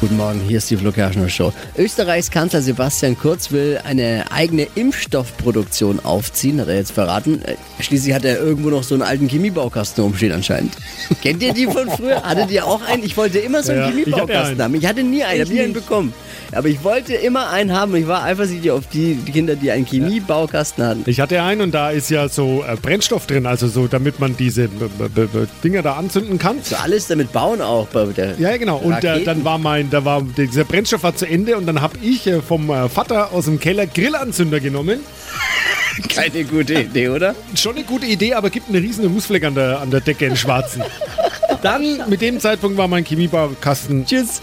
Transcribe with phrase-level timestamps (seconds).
[0.00, 1.52] Guten Morgen, hier ist die Flo Kerschner Show.
[1.78, 7.40] Österreichs Kanzler Sebastian Kurz will eine eigene Impfstoffproduktion aufziehen, hat er jetzt verraten.
[7.42, 10.74] Äh, Schließlich hat er irgendwo noch so einen alten Chemiebaukasten rumstehen anscheinend.
[11.22, 12.22] Kennt ihr die von früher?
[12.22, 13.02] Hattet ihr auch einen?
[13.02, 14.62] Ich wollte immer so einen Ja, ich Chemiebaukasten einen.
[14.62, 14.74] haben.
[14.74, 16.12] Ich hatte nie einen, ich Ich habe nie einen bekommen.
[16.52, 19.86] Aber ich wollte immer einen haben und ich war eifersüchtig auf die Kinder, die einen
[19.86, 21.02] Chemiebaukasten hatten.
[21.06, 24.36] Ich hatte einen und da ist ja so äh, Brennstoff drin, also so, damit man
[24.36, 24.68] diese
[25.62, 26.58] Dinger da anzünden kann.
[26.62, 28.38] So alles damit bauen auch bei der.
[28.38, 28.78] Ja, genau.
[28.78, 31.98] Und äh, dann war mein, da war dieser Brennstoff war zu Ende und dann habe
[32.02, 35.00] ich äh, vom äh, Vater aus dem Keller Grillanzünder genommen.
[36.08, 37.34] Keine gute Idee, oder?
[37.54, 40.36] Schon eine gute Idee, aber gibt einen riesen Rußfleck an der, an der Decke, einen
[40.36, 40.82] schwarzen.
[41.62, 44.42] Dann, mit dem Zeitpunkt war mein Chemiebaukasten Tschüss.